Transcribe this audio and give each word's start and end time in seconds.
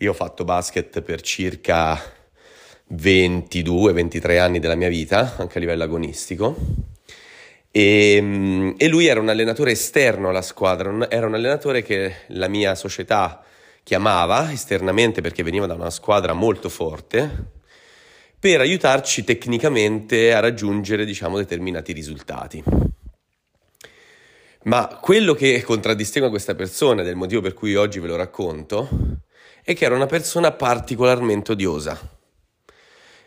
Io 0.00 0.10
ho 0.10 0.14
fatto 0.14 0.44
basket 0.44 1.00
per 1.00 1.22
circa 1.22 1.98
22-23 2.92 4.38
anni 4.38 4.58
della 4.58 4.74
mia 4.74 4.90
vita, 4.90 5.36
anche 5.38 5.56
a 5.56 5.60
livello 5.60 5.84
agonistico. 5.84 6.54
E, 7.70 8.74
e, 8.76 8.88
lui 8.88 9.06
era 9.06 9.20
un 9.20 9.30
allenatore 9.30 9.70
esterno 9.70 10.28
alla 10.28 10.42
squadra, 10.42 11.08
era 11.08 11.26
un 11.26 11.32
allenatore 11.32 11.80
che 11.80 12.14
la 12.28 12.46
mia 12.46 12.74
società 12.74 13.42
chiamava 13.82 14.52
esternamente 14.52 15.22
perché 15.22 15.42
veniva 15.42 15.64
da 15.64 15.72
una 15.72 15.88
squadra 15.88 16.34
molto 16.34 16.68
forte 16.68 17.44
per 18.38 18.60
aiutarci 18.60 19.24
tecnicamente 19.24 20.34
a 20.34 20.40
raggiungere 20.40 21.06
diciamo 21.06 21.38
determinati 21.38 21.94
risultati. 21.94 22.62
Ma 24.64 24.98
quello 25.00 25.32
che 25.32 25.62
contraddistingue 25.62 26.28
questa 26.28 26.54
persona, 26.54 27.00
ed 27.00 27.06
è 27.06 27.10
il 27.10 27.16
motivo 27.16 27.40
per 27.40 27.54
cui 27.54 27.74
oggi 27.76 27.98
ve 27.98 28.08
lo 28.08 28.16
racconto, 28.16 29.24
è 29.66 29.74
che 29.74 29.84
era 29.84 29.96
una 29.96 30.06
persona 30.06 30.52
particolarmente 30.52 31.50
odiosa. 31.50 31.98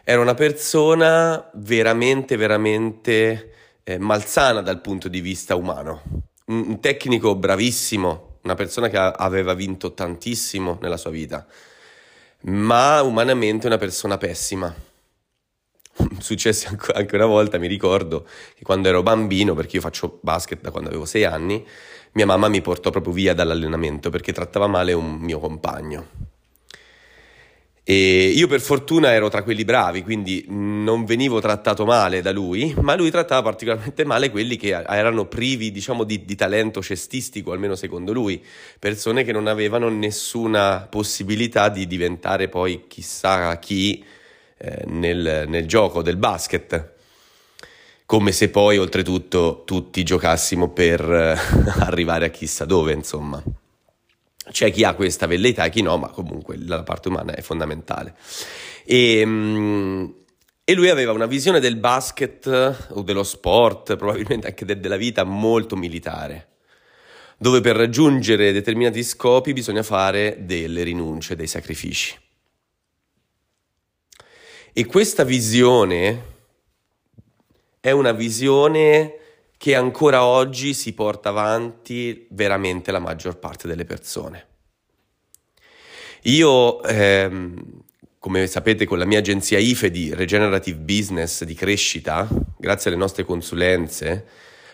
Era 0.05 0.21
una 0.21 0.35
persona 0.35 1.49
veramente, 1.55 2.37
veramente 2.37 3.51
eh, 3.83 3.97
malsana 3.97 4.61
dal 4.61 4.79
punto 4.79 5.09
di 5.09 5.19
vista 5.19 5.55
umano. 5.55 6.01
Un, 6.45 6.63
un 6.65 6.79
tecnico 6.79 7.35
bravissimo, 7.35 8.37
una 8.43 8.55
persona 8.55 8.87
che 8.87 8.95
a- 8.95 9.11
aveva 9.11 9.53
vinto 9.53 9.93
tantissimo 9.93 10.77
nella 10.81 10.95
sua 10.95 11.09
vita, 11.09 11.45
ma 12.43 13.01
umanamente 13.01 13.67
una 13.67 13.77
persona 13.77 14.17
pessima 14.17 14.73
successe 16.19 16.69
anche 16.93 17.15
una 17.15 17.25
volta, 17.25 17.57
mi 17.57 17.67
ricordo 17.67 18.25
che 18.55 18.63
quando 18.63 18.87
ero 18.87 19.03
bambino, 19.03 19.53
perché 19.55 19.75
io 19.75 19.81
faccio 19.81 20.19
basket 20.21 20.61
da 20.61 20.71
quando 20.71 20.87
avevo 20.87 21.03
sei 21.03 21.25
anni, 21.25 21.67
mia 22.13 22.25
mamma 22.25 22.47
mi 22.47 22.61
portò 22.61 22.91
proprio 22.91 23.11
via 23.13 23.33
dall'allenamento 23.33 24.09
perché 24.09 24.31
trattava 24.31 24.67
male 24.67 24.93
un 24.93 25.17
mio 25.17 25.39
compagno. 25.39 26.28
E 27.91 28.27
io 28.35 28.45
per 28.45 28.61
fortuna 28.61 29.13
ero 29.13 29.29
tra 29.29 29.41
quelli 29.41 29.65
bravi, 29.65 30.03
quindi 30.03 30.45
non 30.47 31.05
venivo 31.05 31.39
trattato 31.39 31.85
male 31.85 32.21
da 32.21 32.31
lui, 32.31 32.71
ma 32.81 32.95
lui 32.95 33.09
trattava 33.09 33.41
particolarmente 33.41 34.05
male 34.05 34.29
quelli 34.29 34.57
che 34.57 34.79
erano 34.87 35.25
privi, 35.25 35.71
diciamo, 35.71 36.03
di, 36.03 36.23
di 36.23 36.35
talento 36.35 36.83
cestistico, 36.83 37.51
almeno 37.51 37.73
secondo 37.73 38.13
lui, 38.13 38.45
persone 38.77 39.23
che 39.23 39.31
non 39.31 39.47
avevano 39.47 39.89
nessuna 39.89 40.85
possibilità 40.87 41.69
di 41.69 41.87
diventare 41.87 42.47
poi 42.47 42.83
chissà 42.87 43.57
chi 43.57 44.05
eh, 44.59 44.83
nel, 44.85 45.45
nel 45.47 45.65
gioco 45.65 46.03
del 46.03 46.17
basket 46.17 46.91
come 48.05 48.31
se 48.31 48.49
poi 48.49 48.77
oltretutto 48.77 49.63
tutti 49.65 50.03
giocassimo 50.03 50.69
per 50.69 51.01
arrivare 51.79 52.27
a 52.27 52.29
chissà 52.29 52.65
dove, 52.65 52.93
insomma. 52.93 53.41
C'è 54.51 54.71
chi 54.71 54.83
ha 54.83 54.93
questa 54.93 55.27
velleità 55.27 55.65
e 55.65 55.69
chi 55.69 55.81
no, 55.81 55.97
ma 55.97 56.09
comunque 56.09 56.57
la 56.57 56.83
parte 56.83 57.09
umana 57.09 57.33
è 57.33 57.41
fondamentale. 57.41 58.15
E, 58.83 59.23
mm, 59.25 60.05
e 60.63 60.73
lui 60.73 60.89
aveva 60.89 61.11
una 61.11 61.25
visione 61.25 61.59
del 61.59 61.77
basket 61.77 62.87
o 62.89 63.01
dello 63.01 63.23
sport, 63.23 63.95
probabilmente 63.97 64.47
anche 64.47 64.65
de- 64.65 64.79
della 64.79 64.97
vita, 64.97 65.23
molto 65.23 65.75
militare, 65.75 66.47
dove 67.37 67.61
per 67.61 67.75
raggiungere 67.75 68.51
determinati 68.51 69.03
scopi 69.03 69.53
bisogna 69.53 69.83
fare 69.83 70.37
delle 70.41 70.83
rinunce, 70.83 71.35
dei 71.35 71.47
sacrifici. 71.47 72.17
E 74.73 74.85
questa 74.85 75.23
visione 75.23 76.37
è 77.79 77.91
una 77.91 78.11
visione 78.11 79.18
che 79.59 79.75
ancora 79.75 80.23
oggi 80.23 80.73
si 80.73 80.93
porta 80.93 81.29
avanti 81.29 82.27
veramente 82.29 82.93
la 82.93 82.99
maggior 82.99 83.39
parte 83.39 83.67
delle 83.67 83.83
persone. 83.83 84.45
Io, 86.23 86.81
ehm, 86.81 87.61
come 88.19 88.47
sapete, 88.47 88.85
con 88.85 88.97
la 88.97 89.03
mia 89.03 89.19
agenzia 89.19 89.57
IFE 89.57 89.91
di 89.91 90.13
Regenerative 90.13 90.77
Business 90.77 91.43
di 91.43 91.55
crescita, 91.55 92.25
grazie 92.57 92.89
alle 92.89 92.99
nostre 92.99 93.25
consulenze, 93.25 94.27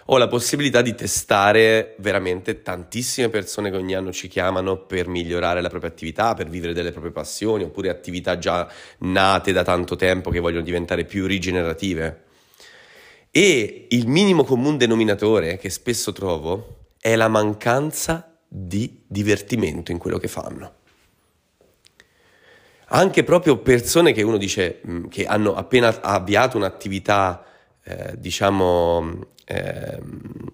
ho 0.06 0.18
la 0.20 0.28
possibilità 0.28 0.84
di 0.84 0.94
testare 0.94 1.96
veramente 1.98 2.62
tantissime 2.62 3.30
persone 3.30 3.72
che 3.72 3.78
ogni 3.78 3.96
anno 3.96 4.12
ci 4.12 4.28
chiamano 4.28 4.78
per 4.78 5.08
migliorare 5.08 5.62
la 5.62 5.70
propria 5.70 5.90
attività, 5.90 6.36
per 6.36 6.48
vivere 6.48 6.74
delle 6.74 6.92
proprie 6.92 7.12
passioni, 7.12 7.64
oppure 7.64 7.90
attività 7.90 8.38
già 8.38 8.72
nate 9.00 9.52
da 9.52 9.64
tanto 9.64 9.96
tempo 9.96 10.30
che 10.30 10.40
vogliono 10.40 10.64
diventare 10.64 11.06
più 11.06 11.26
rigenerative. 11.26 12.25
E 13.38 13.88
il 13.90 14.08
minimo 14.08 14.46
comune 14.46 14.78
denominatore 14.78 15.58
che 15.58 15.70
spesso 15.70 16.14
trovo 16.14 16.92
è 17.02 17.16
la 17.16 17.28
mancanza 17.28 18.38
di 18.48 19.02
divertimento 19.06 19.92
in 19.92 19.98
quello 19.98 20.18
che 20.18 20.30
fanno. 20.30 20.74
Anche 22.90 23.24
proprio 23.26 23.58
persone 23.58 24.14
che 24.14 24.22
uno 24.22 24.38
dice 24.38 24.80
mm, 24.88 25.08
che 25.08 25.26
hanno 25.26 25.54
appena 25.54 26.02
avviato 26.02 26.56
un'attività, 26.56 27.44
eh, 27.84 28.14
diciamo, 28.18 29.34
Ehm, 29.46 30.54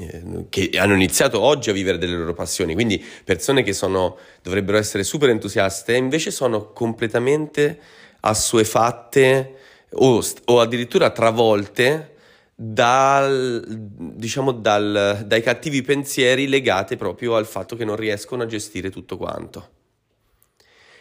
eh, 0.00 0.46
che 0.48 0.70
hanno 0.78 0.94
iniziato 0.94 1.38
oggi 1.40 1.68
a 1.68 1.74
vivere 1.74 1.98
delle 1.98 2.16
loro 2.16 2.32
passioni, 2.32 2.72
quindi 2.72 3.04
persone 3.24 3.62
che 3.62 3.74
sono, 3.74 4.16
dovrebbero 4.42 4.78
essere 4.78 5.04
super 5.04 5.28
entusiaste, 5.28 5.94
invece 5.94 6.30
sono 6.30 6.72
completamente 6.72 7.78
assuefatte 8.20 9.56
o, 9.92 10.22
o 10.44 10.60
addirittura 10.60 11.10
travolte 11.10 12.16
dal, 12.54 13.64
diciamo 13.66 14.52
dal, 14.52 15.24
dai 15.26 15.42
cattivi 15.42 15.82
pensieri 15.82 16.48
legati 16.48 16.96
proprio 16.96 17.34
al 17.36 17.46
fatto 17.46 17.76
che 17.76 17.84
non 17.84 17.96
riescono 17.96 18.42
a 18.42 18.46
gestire 18.46 18.90
tutto 18.90 19.16
quanto. 19.16 19.70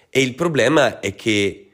E 0.10 0.22
il 0.22 0.36
problema 0.36 1.00
è 1.00 1.16
che 1.16 1.72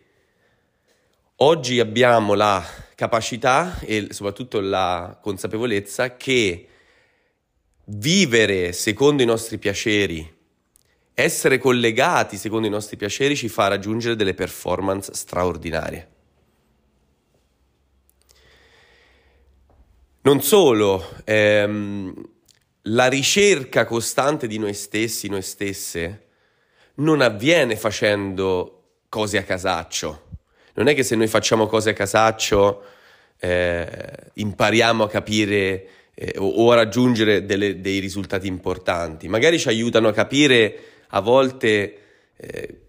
oggi 1.38 1.80
abbiamo 1.80 2.34
la 2.34 2.64
capacità 2.96 3.80
e 3.80 4.08
soprattutto 4.12 4.60
la 4.60 5.18
consapevolezza 5.22 6.16
che 6.18 6.68
vivere 7.86 8.74
secondo 8.74 9.24
i 9.24 9.26
nostri 9.26 9.58
piaceri, 9.58 10.36
essere 11.14 11.58
collegati 11.58 12.38
secondo 12.38 12.68
i 12.68 12.72
nostri 12.72 12.98
piaceri 12.98 13.36
ci 13.36 13.48
fa 13.48 13.68
raggiungere 13.68 14.16
delle 14.16 14.34
performance 14.34 15.14
straordinarie. 15.14 16.16
Non 20.28 20.42
solo, 20.42 21.16
ehm, 21.24 22.14
la 22.82 23.08
ricerca 23.08 23.86
costante 23.86 24.46
di 24.46 24.60
noi 24.60 24.74
stessi, 24.74 25.30
noi 25.30 25.42
stesse, 25.42 26.26
non 26.96 27.22
avviene 27.22 27.78
facendo 27.78 28.82
cose 29.08 29.38
a 29.38 29.44
casaccio 29.44 30.26
non 30.78 30.88
è 30.88 30.96
che 30.96 31.04
se 31.04 31.16
noi 31.16 31.28
facciamo 31.28 31.66
cose 31.66 31.92
a 31.92 31.94
casaccio 31.94 32.84
eh, 33.40 33.88
impariamo 34.34 35.06
a 35.06 35.10
capire 35.10 35.88
eh, 36.14 36.36
o, 36.38 36.48
o, 36.48 36.72
a 36.72 36.76
raggiungere 36.76 37.46
delle, 37.46 37.82
dei 37.82 38.00
risultati 38.00 38.48
importanti, 38.48 39.28
magari 39.28 39.58
ci 39.58 39.70
aiutano 39.70 40.08
a 40.08 40.14
capire 40.14 40.80
a 41.08 41.20
volte 41.20 41.98
eh, 42.36 42.80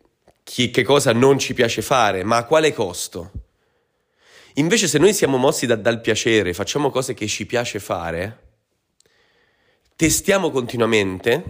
chi, 0.43 0.71
che 0.71 0.83
cosa 0.83 1.13
non 1.13 1.39
ci 1.39 1.55
piace 1.55 1.83
fare, 1.83 2.25
ma 2.25 2.37
a 2.37 2.45
quale 2.45 2.75
costo. 2.75 3.31
Invece 4.59 4.89
se 4.89 4.99
noi 4.99 5.15
siamo 5.15 5.37
mossi 5.37 5.67
da, 5.67 5.77
dal 5.77 6.01
piacere, 6.01 6.53
facciamo 6.53 6.91
cose 6.91 7.15
che 7.15 7.29
ci 7.29 7.47
piace 7.47 7.79
fare, 7.79 8.39
testiamo 9.95 10.51
continuamente, 10.51 11.45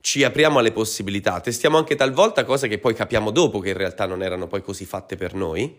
ci 0.00 0.24
apriamo 0.24 0.58
alle 0.58 0.72
possibilità, 0.72 1.40
testiamo 1.40 1.76
anche 1.76 1.94
talvolta 1.94 2.44
cose 2.44 2.66
che 2.66 2.78
poi 2.78 2.94
capiamo 2.94 3.30
dopo 3.32 3.58
che 3.58 3.68
in 3.68 3.76
realtà 3.76 4.06
non 4.06 4.22
erano 4.22 4.46
poi 4.46 4.62
così 4.62 4.86
fatte 4.86 5.16
per 5.16 5.34
noi, 5.34 5.76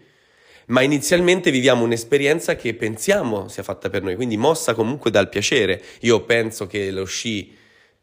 ma 0.68 0.82
inizialmente 0.82 1.50
viviamo 1.50 1.84
un'esperienza 1.84 2.56
che 2.56 2.76
pensiamo 2.76 3.48
sia 3.48 3.64
fatta 3.64 3.90
per 3.90 4.04
noi, 4.04 4.14
quindi 4.14 4.38
mossa 4.38 4.76
comunque 4.76 5.10
dal 5.10 5.28
piacere. 5.28 5.82
Io 6.02 6.22
penso 6.22 6.68
che 6.68 6.92
lo 6.92 7.06
sci, 7.06 7.52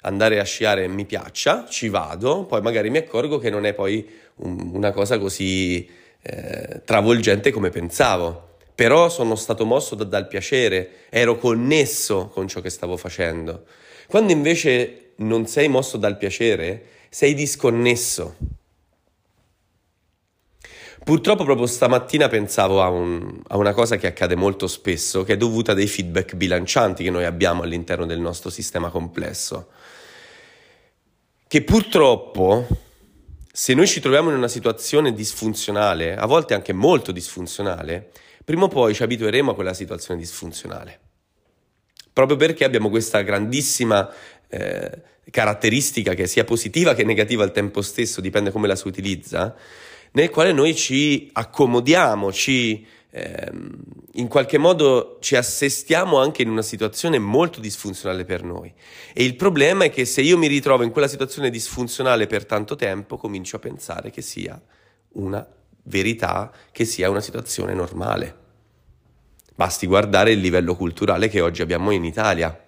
andare 0.01 0.41
a 0.41 0.45
sciare 0.45 0.89
mi 0.89 1.05
piaccia, 1.05 1.67
ci 1.69 1.89
vado, 1.89 2.47
poi 2.47 2.63
magari 2.63 2.91
mi 2.91 2.99
accorgo 2.99 3.39
che 3.39 3.49
non 3.49 3.65
è 3.65 3.75
poi 3.75 4.05
un, 4.39 4.71
una 4.73 4.91
cosa 4.91 5.21
così 5.21 5.89
eh, 6.21 6.83
travolgente 6.85 7.53
come 7.53 7.71
pensavo. 7.71 8.55
Però 8.77 9.09
sono 9.09 9.37
stato 9.37 9.65
mosso 9.65 9.95
da, 9.95 10.05
dal 10.05 10.29
piacere, 10.29 11.07
ero 11.09 11.39
connesso 11.39 12.29
con 12.29 12.47
ciò 12.47 12.61
che 12.61 12.69
stavo 12.69 12.99
facendo. 12.99 13.65
Quando 14.07 14.33
invece 14.33 15.13
non 15.17 15.47
sei 15.47 15.69
mosso 15.69 15.97
dal 15.97 16.19
piacere, 16.19 16.85
sei 17.09 17.33
disconnesso. 17.33 18.37
Purtroppo 21.03 21.45
proprio 21.45 21.67
stamattina 21.67 22.29
pensavo 22.29 22.83
a, 22.83 22.91
un, 22.91 23.41
a, 23.47 23.57
una 23.57 23.73
cosa 23.73 23.97
che 23.97 24.09
accade 24.09 24.35
molto 24.35 24.67
spesso, 24.67 25.25
che 25.25 25.35
è 25.35 25.37
dovuta 25.39 25.73
dei 25.73 25.87
feedback 25.87 26.35
bilancianti 26.35 27.03
che 27.03 27.11
noi 27.11 27.25
abbiamo 27.25 27.63
all'interno 27.63 28.05
del 28.05 28.21
nostro 28.21 28.51
sistema 28.51 28.91
complesso. 28.91 29.69
Che 31.49 31.63
purtroppo, 31.63 32.67
se 33.51 33.73
noi 33.73 33.87
ci 33.87 34.01
troviamo 34.01 34.29
in 34.29 34.37
una 34.37 34.49
situazione 34.49 35.15
disfunzionale, 35.15 36.15
a 36.15 36.27
volte 36.27 36.53
anche 36.53 36.73
molto 36.75 37.13
disfunzionale, 37.13 38.11
prima 38.47 38.67
o 38.67 38.69
poi 38.69 38.95
ci 38.95 39.03
abitueremo 39.03 39.51
a 39.51 39.55
quella 39.57 39.75
situazione 39.75 40.21
disfunzionale. 40.21 41.01
Proprio 42.13 42.37
perché 42.37 42.63
abbiamo 42.63 42.89
questa 42.91 43.23
grandissima 43.23 44.09
eh, 44.47 45.03
caratteristica 45.33 46.15
che 46.15 46.29
sia 46.29 46.45
positiva 46.45 46.95
che 46.95 47.03
negativa 47.03 47.43
al 47.43 47.51
tempo 47.51 47.83
stesso, 47.83 48.21
dipende 48.21 48.53
come 48.53 48.69
la 48.69 48.77
si 48.77 48.87
utilizza, 48.87 49.53
nel 50.13 50.31
quale 50.31 50.53
noi 50.53 50.77
ci 50.77 51.29
accomodiamo, 51.33 52.33
ci, 52.33 52.87
ehm, 53.11 53.79
in 54.13 54.29
qualche 54.29 54.59
modo 54.59 55.19
ci 55.21 55.35
assestiamo 55.35 56.21
anche 56.21 56.43
in 56.43 56.49
una 56.49 56.63
situazione 56.63 57.19
molto 57.19 57.59
disfunzionale 57.59 58.25
per 58.25 58.45
noi. 58.45 58.73
E 59.13 59.25
il 59.25 59.35
problema 59.35 59.87
è 59.87 59.91
che 59.91 60.05
se 60.05 60.21
io 60.21 60.39
mi 60.39 60.47
ritrovo 60.47 60.85
in 60.85 60.93
quella 60.93 61.09
situazione 61.09 61.51
disfunzionale 61.51 62.29
per 62.29 62.47
tanto 62.47 62.77
tempo, 62.77 63.17
comincio 63.17 63.57
a 63.57 63.59
pensare 63.59 64.11
che 64.11 64.23
sia 64.23 64.63
una 65.15 65.45
verità, 65.87 66.53
che 66.73 66.85
sia 66.85 67.11
una 67.11 67.21
situazione 67.21 67.75
normale. 67.75 68.45
Basti 69.55 69.87
guardare 69.87 70.33
il 70.33 70.41
livello 70.41 70.77
culturale 70.77 71.29
che 71.29 71.41
oggi 71.41 71.63
abbiamo 71.63 71.91
in 71.91 72.05
Italia. 72.05 72.65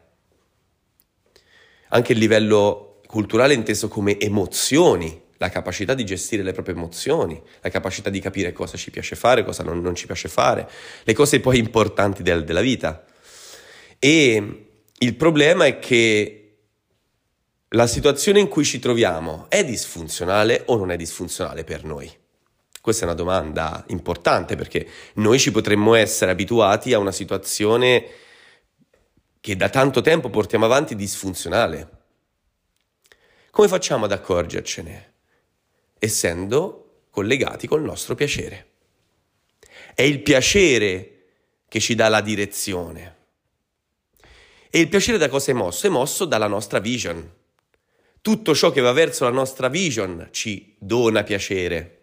Anche 1.89 2.13
il 2.13 2.19
livello 2.19 3.01
culturale 3.07 3.55
inteso 3.55 3.89
come 3.89 4.19
emozioni 4.19 5.27
la 5.39 5.51
capacità 5.51 5.95
di 5.95 6.05
gestire 6.05 6.43
le 6.43 6.53
proprie 6.53 6.75
emozioni, 6.75 7.41
la 7.61 7.71
capacità 7.71 8.11
di 8.11 8.21
capire 8.21 8.53
cosa 8.53 8.77
ci 8.77 8.91
piace 8.91 9.17
fare, 9.17 9.45
cosa 9.45 9.63
non, 9.63 9.81
non 9.81 9.95
ci 9.95 10.07
piace 10.07 10.29
fare, 10.29 10.69
le 11.05 11.13
cose 11.15 11.41
poi 11.41 11.59
importanti 11.59 12.23
del, 12.23 12.45
della 12.45 12.61
vita. 12.61 13.05
E 13.99 14.67
il 14.99 15.15
problema 15.15 15.65
è 15.65 15.79
che 15.79 16.57
la 17.69 17.87
situazione 17.87 18.41
in 18.41 18.49
cui 18.49 18.65
ci 18.65 18.79
troviamo 18.81 19.47
è 19.49 19.65
disfunzionale 19.65 20.63
o 20.67 20.77
non 20.77 20.91
è 20.91 20.97
disfunzionale 20.97 21.63
per 21.63 21.85
noi? 21.85 22.11
Questa 22.89 23.05
è 23.05 23.09
una 23.09 23.19
domanda 23.19 23.85
importante 23.89 24.57
perché 24.57 24.89
noi 25.17 25.39
ci 25.39 25.51
potremmo 25.51 25.95
essere 25.95 26.31
abituati 26.31 26.95
a 26.95 26.99
una 26.99 27.13
situazione 27.13 28.07
che 29.41 29.57
da 29.57 29.69
tanto 29.69 30.01
tempo 30.01 30.31
portiamo 30.31 30.65
avanti 30.65 30.97
disfunzionale. 30.97 31.91
Come 33.51 33.69
facciamo 33.69 34.07
ad 34.07 34.13
accorgercene? 34.13 35.13
essendo 35.99 37.03
collegati 37.11 37.67
col 37.67 37.83
nostro 37.83 38.15
piacere. 38.15 38.71
È 39.95 40.01
il 40.01 40.23
piacere 40.23 41.25
che 41.69 41.81
ci 41.81 41.95
dà 41.95 42.09
la 42.09 42.23
direzione. 42.23 43.17
E 44.71 44.81
il 44.81 44.89
piacere 44.89 45.19
da 45.19 45.29
cosa 45.29 45.51
è 45.51 45.55
mosso? 45.55 45.87
È 45.87 45.91
mosso 45.91 46.25
dalla 46.25 46.47
nostra 46.47 46.79
vision. 46.79 47.31
Tutto 48.23 48.55
ciò 48.55 48.71
che 48.71 48.81
va 48.81 48.93
verso 48.93 49.25
la 49.25 49.31
nostra 49.31 49.69
vision 49.69 50.29
ci 50.31 50.75
dona 50.79 51.23
piacere. 51.23 51.98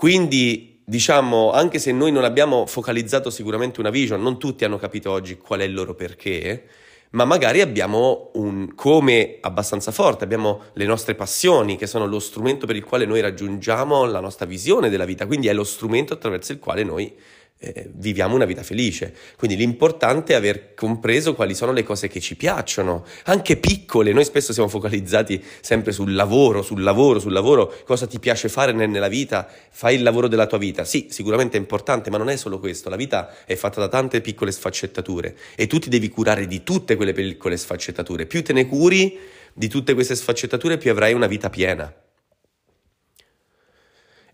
Quindi, 0.00 0.80
diciamo, 0.82 1.52
anche 1.52 1.78
se 1.78 1.92
noi 1.92 2.10
non 2.10 2.24
abbiamo 2.24 2.64
focalizzato 2.64 3.28
sicuramente 3.28 3.80
una 3.80 3.90
vision, 3.90 4.22
non 4.22 4.38
tutti 4.38 4.64
hanno 4.64 4.78
capito 4.78 5.10
oggi 5.10 5.36
qual 5.36 5.60
è 5.60 5.64
il 5.64 5.74
loro 5.74 5.94
perché, 5.94 6.64
ma 7.10 7.26
magari 7.26 7.60
abbiamo 7.60 8.30
un 8.36 8.74
come 8.74 9.36
abbastanza 9.42 9.92
forte, 9.92 10.24
abbiamo 10.24 10.62
le 10.72 10.86
nostre 10.86 11.14
passioni 11.14 11.76
che 11.76 11.86
sono 11.86 12.06
lo 12.06 12.18
strumento 12.18 12.64
per 12.66 12.76
il 12.76 12.84
quale 12.84 13.04
noi 13.04 13.20
raggiungiamo 13.20 14.06
la 14.06 14.20
nostra 14.20 14.46
visione 14.46 14.88
della 14.88 15.04
vita, 15.04 15.26
quindi 15.26 15.48
è 15.48 15.52
lo 15.52 15.64
strumento 15.64 16.14
attraverso 16.14 16.52
il 16.52 16.60
quale 16.60 16.82
noi 16.82 17.14
eh, 17.62 17.90
viviamo 17.92 18.34
una 18.34 18.46
vita 18.46 18.62
felice. 18.62 19.14
Quindi 19.36 19.56
l'importante 19.56 20.32
è 20.32 20.36
aver 20.36 20.74
compreso 20.74 21.34
quali 21.34 21.54
sono 21.54 21.72
le 21.72 21.82
cose 21.82 22.08
che 22.08 22.18
ci 22.18 22.34
piacciono, 22.34 23.04
anche 23.24 23.58
piccole. 23.58 24.12
Noi 24.12 24.24
spesso 24.24 24.52
siamo 24.52 24.68
focalizzati 24.68 25.42
sempre 25.60 25.92
sul 25.92 26.14
lavoro, 26.14 26.62
sul 26.62 26.82
lavoro, 26.82 27.18
sul 27.20 27.32
lavoro, 27.32 27.72
cosa 27.84 28.06
ti 28.06 28.18
piace 28.18 28.48
fare 28.48 28.72
nella 28.72 29.08
vita, 29.08 29.46
fai 29.70 29.96
il 29.96 30.02
lavoro 30.02 30.26
della 30.26 30.46
tua 30.46 30.58
vita. 30.58 30.84
Sì, 30.84 31.08
sicuramente 31.10 31.58
è 31.58 31.60
importante, 31.60 32.10
ma 32.10 32.16
non 32.16 32.30
è 32.30 32.36
solo 32.36 32.58
questo. 32.58 32.88
La 32.88 32.96
vita 32.96 33.44
è 33.44 33.54
fatta 33.54 33.80
da 33.80 33.88
tante 33.88 34.22
piccole 34.22 34.50
sfaccettature 34.50 35.36
e 35.54 35.66
tu 35.66 35.78
ti 35.78 35.90
devi 35.90 36.08
curare 36.08 36.46
di 36.46 36.62
tutte 36.62 36.96
quelle 36.96 37.12
piccole 37.12 37.58
sfaccettature. 37.58 38.26
Più 38.26 38.42
te 38.42 38.54
ne 38.54 38.66
curi 38.66 39.18
di 39.52 39.68
tutte 39.68 39.92
queste 39.92 40.14
sfaccettature, 40.14 40.78
più 40.78 40.90
avrai 40.90 41.12
una 41.12 41.26
vita 41.26 41.50
piena. 41.50 41.92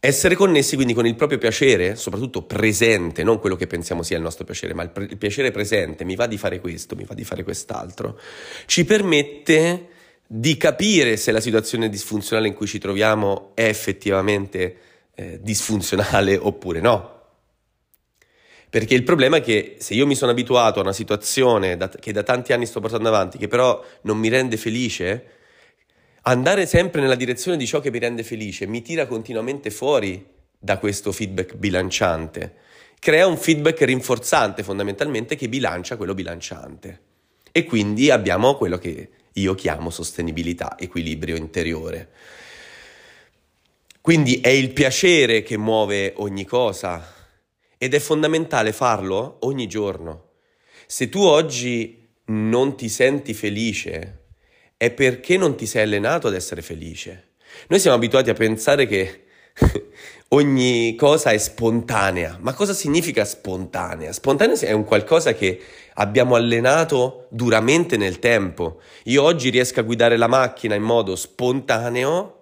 Essere 0.06 0.37
connessi 0.37 0.76
quindi 0.76 0.94
con 0.94 1.05
il 1.05 1.17
proprio 1.17 1.37
piacere, 1.37 1.97
soprattutto 1.97 2.43
presente, 2.43 3.25
non 3.25 3.41
quello 3.41 3.56
che 3.56 3.67
pensiamo 3.67 4.05
sia 4.05 4.17
il 4.17 4.23
nostro 4.23 4.44
piacere, 4.44 4.73
ma 4.73 4.85
il, 4.85 4.91
pre- 4.91 5.08
il 5.11 5.17
piacere 5.17 5.50
presente, 5.50 6.05
mi 6.05 6.14
va 6.14 6.29
di 6.29 6.38
fare 6.38 6.61
questo, 6.61 6.94
mi 6.94 7.03
va 7.03 7.12
di 7.12 7.25
fare 7.25 7.43
quest'altro, 7.43 8.17
ci 8.67 8.85
permette 8.85 9.88
di 10.25 10.56
capire 10.56 11.17
se 11.17 11.32
la 11.32 11.41
situazione 11.41 11.88
disfunzionale 11.88 12.47
in 12.47 12.55
cui 12.55 12.69
ci 12.69 12.79
troviamo 12.79 13.50
è 13.55 13.64
effettivamente 13.64 14.76
eh, 15.17 15.41
disfunzionale 15.43 16.37
oppure 16.41 16.79
no. 16.79 17.23
Perché 18.70 18.94
il 18.94 19.03
problema 19.03 19.38
è 19.38 19.41
che 19.41 19.75
se 19.81 19.94
io 19.94 20.06
mi 20.06 20.14
sono 20.14 20.31
abituato 20.31 20.79
a 20.79 20.82
una 20.82 20.93
situazione 20.93 21.76
da, 21.76 21.88
che 21.88 22.12
da 22.12 22.23
tanti 22.23 22.53
anni 22.53 22.67
sto 22.67 22.79
portando 22.79 23.08
avanti, 23.08 23.38
che 23.38 23.49
però 23.49 23.85
non 24.03 24.19
mi 24.19 24.29
rende 24.29 24.56
felice, 24.56 25.36
andare 26.28 26.67
sempre 26.67 27.00
nella 27.00 27.14
direzione 27.14 27.56
di 27.56 27.67
ciò 27.67 27.81
che 27.81 27.90
mi 27.90 27.99
rende 27.99 28.25
felice 28.25 28.67
mi 28.67 28.82
tira 28.82 29.06
continuamente 29.06 29.70
fuori 29.70 30.25
da 30.58 30.78
questo 30.78 31.12
feedback 31.12 31.55
bilanciante. 31.55 32.55
Crea 32.99 33.26
un 33.26 33.37
feedback 33.37 33.82
rinforzante 33.82 34.62
fondamentalmente 34.62 35.37
che 35.37 35.49
bilancia 35.49 35.96
quello 35.96 36.14
bilanciante. 36.14 37.00
E 37.52 37.64
quindi 37.64 38.11
abbiamo 38.11 38.56
quello 38.56 38.78
che 38.78 39.11
io 39.32 39.55
chiamo 39.55 39.90
sostenibilità, 39.90 40.76
equilibrio 40.78 41.37
interiore. 41.37 42.11
Quindi 44.00 44.40
è 44.40 44.49
il 44.49 44.72
piacere 44.72 45.43
che 45.43 45.56
muove 45.56 46.14
ogni 46.17 46.44
cosa 46.44 47.14
ed 47.79 47.94
è 47.94 47.99
fondamentale 47.99 48.72
farlo 48.72 49.38
ogni 49.40 49.69
giorno. 49.69 50.31
Se 50.87 51.08
tu 51.08 51.20
oggi 51.20 52.08
non 52.26 52.76
ti 52.76 52.88
senti 52.88 53.34
felice, 53.34 54.25
è 54.76 54.90
perché 54.90 55.37
non 55.37 55.56
ti 55.56 55.67
sei 55.67 55.82
allenato 55.82 56.28
ad 56.28 56.34
essere 56.34 56.62
felice. 56.62 57.34
Noi 57.69 57.81
siamo 57.81 57.96
abituati 57.96 58.31
a 58.31 58.34
pensare 58.34 58.87
che 58.87 59.24
ogni 60.29 60.94
cosa 60.96 61.31
è 61.31 61.39
spontanea. 61.39 62.39
Ma 62.41 62.53
cosa 62.53 62.74
significa 62.74 63.24
spontanea? 63.24 64.12
Spontanea 64.12 64.56
è 64.60 64.72
un 64.72 64.84
qualcosa 64.84 65.32
che 65.32 65.60
abbiamo 65.94 66.34
allenato 66.34 67.27
duramente 67.31 67.96
nel 67.96 68.19
tempo. 68.19 68.81
Io 69.05 69.22
oggi 69.22 69.51
riesco 69.51 69.81
a 69.81 69.84
guidare 69.84 70.17
la 70.17 70.27
macchina 70.29 70.74
in 70.74 70.82
modo 70.82 71.17
spontaneo 71.17 72.32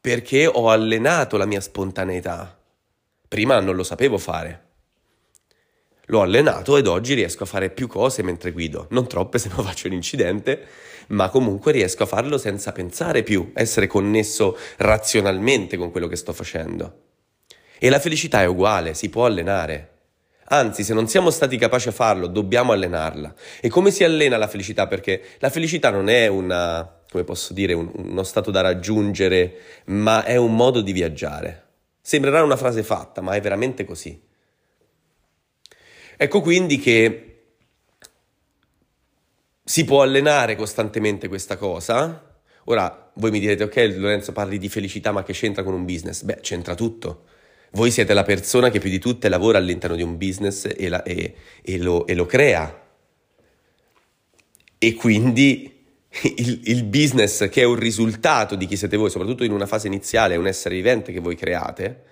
perché 0.00 0.46
ho 0.46 0.70
allenato 0.70 1.36
la 1.36 1.46
mia 1.46 1.60
spontaneità. 1.60 2.58
Prima 3.28 3.60
non 3.60 3.74
lo 3.74 3.82
sapevo 3.82 4.18
fare. 4.18 4.65
L'ho 6.06 6.22
allenato 6.22 6.76
ed 6.76 6.86
oggi 6.86 7.14
riesco 7.14 7.42
a 7.42 7.46
fare 7.46 7.70
più 7.70 7.88
cose 7.88 8.22
mentre 8.22 8.52
guido, 8.52 8.86
non 8.90 9.08
troppe 9.08 9.38
se 9.38 9.48
no 9.48 9.62
faccio 9.64 9.88
un 9.88 9.92
incidente, 9.92 10.64
ma 11.08 11.28
comunque 11.30 11.72
riesco 11.72 12.04
a 12.04 12.06
farlo 12.06 12.38
senza 12.38 12.72
pensare 12.72 13.22
più, 13.22 13.50
essere 13.54 13.86
connesso 13.86 14.56
razionalmente 14.76 15.76
con 15.76 15.90
quello 15.90 16.06
che 16.06 16.16
sto 16.16 16.32
facendo. 16.32 17.00
E 17.78 17.88
la 17.88 17.98
felicità 17.98 18.40
è 18.40 18.46
uguale, 18.46 18.94
si 18.94 19.08
può 19.08 19.26
allenare. 19.26 19.90
Anzi, 20.48 20.84
se 20.84 20.94
non 20.94 21.08
siamo 21.08 21.30
stati 21.30 21.56
capaci 21.56 21.88
a 21.88 21.92
farlo, 21.92 22.28
dobbiamo 22.28 22.72
allenarla. 22.72 23.34
E 23.60 23.68
come 23.68 23.90
si 23.90 24.04
allena 24.04 24.36
la 24.36 24.46
felicità? 24.46 24.86
Perché 24.86 25.20
la 25.40 25.50
felicità 25.50 25.90
non 25.90 26.08
è 26.08 26.28
una, 26.28 27.00
come 27.10 27.24
posso 27.24 27.52
dire, 27.52 27.72
un, 27.72 27.90
uno 27.92 28.22
stato 28.22 28.52
da 28.52 28.60
raggiungere, 28.60 29.56
ma 29.86 30.24
è 30.24 30.36
un 30.36 30.54
modo 30.54 30.80
di 30.82 30.92
viaggiare. 30.92 31.64
Sembrerà 32.00 32.44
una 32.44 32.56
frase 32.56 32.84
fatta, 32.84 33.20
ma 33.20 33.34
è 33.34 33.40
veramente 33.40 33.84
così. 33.84 34.25
Ecco 36.16 36.40
quindi 36.40 36.78
che 36.78 37.36
si 39.62 39.84
può 39.84 40.02
allenare 40.02 40.56
costantemente 40.56 41.28
questa 41.28 41.56
cosa. 41.56 42.40
Ora 42.64 43.10
voi 43.14 43.30
mi 43.30 43.40
direte, 43.40 43.64
ok 43.64 43.94
Lorenzo 43.96 44.32
parli 44.32 44.58
di 44.58 44.68
felicità 44.68 45.12
ma 45.12 45.22
che 45.22 45.32
c'entra 45.32 45.62
con 45.62 45.74
un 45.74 45.84
business? 45.84 46.22
Beh, 46.22 46.38
c'entra 46.40 46.74
tutto. 46.74 47.24
Voi 47.72 47.90
siete 47.90 48.14
la 48.14 48.22
persona 48.22 48.70
che 48.70 48.78
più 48.78 48.88
di 48.88 48.98
tutte 48.98 49.28
lavora 49.28 49.58
all'interno 49.58 49.96
di 49.96 50.02
un 50.02 50.16
business 50.16 50.68
e, 50.74 50.88
la, 50.88 51.02
e, 51.02 51.34
e, 51.62 51.78
lo, 51.78 52.06
e 52.06 52.14
lo, 52.14 52.24
crea. 52.24 52.84
E 54.78 54.94
quindi 54.94 55.84
il, 56.36 56.60
il, 56.64 56.84
business 56.84 57.48
che 57.48 57.62
è 57.62 57.64
un 57.64 57.74
risultato 57.74 58.54
di 58.54 58.66
chi 58.66 58.76
siete 58.76 58.96
voi, 58.96 59.10
soprattutto 59.10 59.44
in 59.44 59.52
una 59.52 59.66
fase 59.66 59.88
iniziale, 59.88 60.34
è 60.34 60.38
un 60.38 60.46
essere 60.46 60.76
vivente 60.76 61.12
che 61.12 61.20
voi 61.20 61.34
create, 61.34 62.04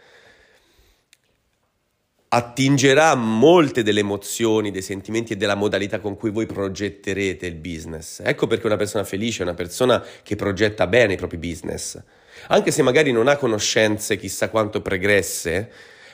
attingerà 2.34 3.14
molte 3.14 3.84
delle 3.84 4.00
emozioni, 4.00 4.72
dei 4.72 4.82
sentimenti 4.82 5.34
e 5.34 5.36
della 5.36 5.54
modalità 5.54 6.00
con 6.00 6.16
cui 6.16 6.30
voi 6.30 6.46
progetterete 6.46 7.46
il 7.46 7.54
business. 7.54 8.20
Ecco 8.24 8.48
perché 8.48 8.66
una 8.66 8.76
persona 8.76 9.04
felice 9.04 9.40
è 9.40 9.42
una 9.42 9.54
persona 9.54 10.04
che 10.24 10.34
progetta 10.34 10.88
bene 10.88 11.12
i 11.12 11.16
propri 11.16 11.38
business. 11.38 12.02
anche 12.48 12.72
se 12.72 12.82
magari 12.82 13.12
non 13.12 13.28
ha 13.28 13.36
conoscenze 13.36 14.16
chissà 14.16 14.48
quanto 14.48 14.82
pregresse, 14.82 15.70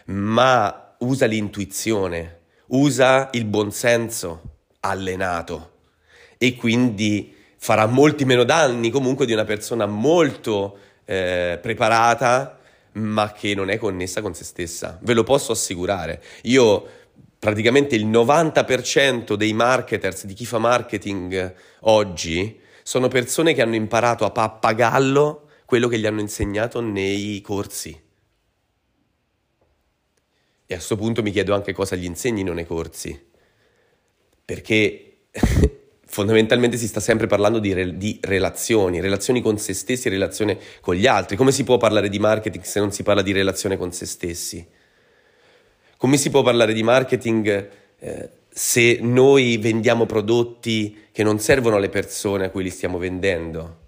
ma 0.06 0.94
usa 0.98 1.24
l'intuizione, 1.24 2.40
usa 2.66 3.30
il 3.32 3.46
buonsenso 3.46 4.42
allenato 4.80 5.70
e 6.36 6.54
quindi 6.54 7.34
farà 7.56 7.86
molti 7.86 8.26
meno 8.26 8.44
danni 8.44 8.90
comunque 8.90 9.24
di 9.24 9.32
una 9.32 9.44
persona 9.44 9.86
molto 9.86 10.76
eh, 11.06 11.58
preparata 11.62 12.59
ma 12.92 13.32
che 13.32 13.54
non 13.54 13.70
è 13.70 13.78
connessa 13.78 14.20
con 14.20 14.34
se 14.34 14.44
stessa. 14.44 14.98
Ve 15.02 15.14
lo 15.14 15.22
posso 15.22 15.52
assicurare. 15.52 16.22
Io 16.42 16.86
praticamente 17.38 17.96
il 17.96 18.06
90% 18.06 19.34
dei 19.34 19.52
marketers, 19.52 20.26
di 20.26 20.34
chi 20.34 20.44
fa 20.44 20.58
marketing 20.58 21.54
oggi, 21.80 22.60
sono 22.82 23.08
persone 23.08 23.54
che 23.54 23.62
hanno 23.62 23.76
imparato 23.76 24.24
a 24.24 24.30
pappagallo 24.30 25.48
quello 25.64 25.88
che 25.88 25.98
gli 25.98 26.06
hanno 26.06 26.20
insegnato 26.20 26.80
nei 26.80 27.40
corsi. 27.40 27.90
E 30.66 30.74
a 30.74 30.76
questo 30.76 30.96
punto 30.96 31.22
mi 31.22 31.30
chiedo 31.30 31.54
anche 31.54 31.72
cosa 31.72 31.96
gli 31.96 32.04
insegnino 32.04 32.52
nei 32.52 32.66
corsi. 32.66 33.28
Perché 34.44 35.28
fondamentalmente 36.10 36.76
si 36.76 36.88
sta 36.88 36.98
sempre 36.98 37.28
parlando 37.28 37.60
di, 37.60 37.72
re- 37.72 37.96
di, 37.96 38.18
relazioni, 38.20 39.00
relazioni 39.00 39.40
con 39.40 39.58
se 39.58 39.72
stessi 39.74 40.08
e 40.08 40.10
relazione 40.10 40.58
con 40.80 40.96
gli 40.96 41.06
altri. 41.06 41.36
Come 41.36 41.52
si 41.52 41.62
può 41.62 41.76
parlare 41.76 42.08
di 42.08 42.18
marketing 42.18 42.64
se 42.64 42.80
non 42.80 42.90
si 42.90 43.04
parla 43.04 43.22
di 43.22 43.30
relazione 43.30 43.76
con 43.76 43.92
se 43.92 44.06
stessi? 44.06 44.66
Come 45.96 46.16
si 46.16 46.30
può 46.30 46.42
parlare 46.42 46.72
di 46.72 46.82
marketing 46.82 47.68
eh, 48.00 48.30
se 48.48 48.98
noi 49.00 49.56
vendiamo 49.58 50.04
prodotti 50.04 51.06
che 51.12 51.22
non 51.22 51.38
servono 51.38 51.76
alle 51.76 51.90
persone 51.90 52.46
a 52.46 52.50
cui 52.50 52.64
li 52.64 52.70
stiamo 52.70 52.98
vendendo? 52.98 53.78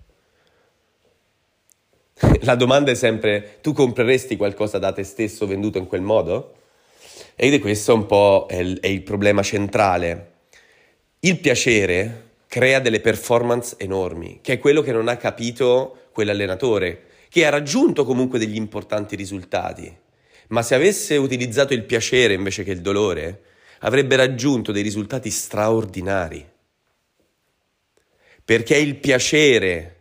La 2.42 2.54
domanda 2.54 2.92
è 2.92 2.94
sempre, 2.94 3.58
tu 3.62 3.72
compreresti 3.72 4.36
qualcosa 4.36 4.78
da 4.78 4.92
te 4.92 5.02
stesso 5.02 5.44
venduto 5.44 5.78
in 5.78 5.88
quel 5.88 6.02
modo? 6.02 6.54
Ed 7.34 7.52
è 7.52 7.58
questo 7.58 7.94
un 7.94 8.06
po' 8.06 8.46
è 8.48 8.58
il, 8.58 8.78
è 8.78 8.86
il 8.86 9.02
problema 9.02 9.42
centrale. 9.42 10.31
Il 11.24 11.38
piacere 11.38 12.30
crea 12.48 12.80
delle 12.80 12.98
performance 12.98 13.76
enormi, 13.78 14.40
che 14.42 14.54
è 14.54 14.58
quello 14.58 14.82
che 14.82 14.90
non 14.90 15.06
ha 15.06 15.16
capito 15.16 16.08
quell'allenatore, 16.10 17.04
che 17.28 17.46
ha 17.46 17.48
raggiunto 17.48 18.04
comunque 18.04 18.40
degli 18.40 18.56
importanti 18.56 19.14
risultati, 19.14 19.96
ma 20.48 20.62
se 20.62 20.74
avesse 20.74 21.16
utilizzato 21.16 21.74
il 21.74 21.84
piacere 21.84 22.34
invece 22.34 22.64
che 22.64 22.72
il 22.72 22.80
dolore, 22.80 23.42
avrebbe 23.82 24.16
raggiunto 24.16 24.72
dei 24.72 24.82
risultati 24.82 25.30
straordinari. 25.30 26.44
Perché 28.44 28.74
è 28.74 28.78
il 28.78 28.96
piacere 28.96 30.00